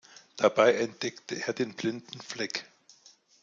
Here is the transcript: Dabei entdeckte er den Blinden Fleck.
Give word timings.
Dabei 0.35 0.77
entdeckte 0.77 1.35
er 1.45 1.53
den 1.53 1.75
Blinden 1.75 2.21
Fleck. 2.21 2.65